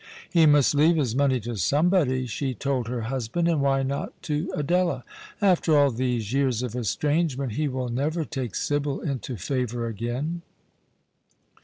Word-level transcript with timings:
"He 0.31 0.47
must 0.47 0.73
leave 0.73 0.95
his 0.95 1.15
money 1.15 1.39
to 1.41 1.55
somebody," 1.55 2.25
she 2.25 2.55
told 2.55 2.87
her 2.87 3.01
husband," 3.01 3.47
and 3.47 3.61
why 3.61 3.83
not 3.83 4.19
to 4.23 4.51
Adela? 4.55 5.03
After 5.39 5.77
all 5.77 5.91
these 5.91 6.33
years 6.33 6.63
of 6.63 6.75
estrangement 6.75 7.51
he 7.51 7.67
will 7.67 7.89
never 7.89 8.25
take 8.25 8.55
Sibyl 8.55 9.01
into 9.01 9.37
favour 9.37 9.85
again." 9.85 10.41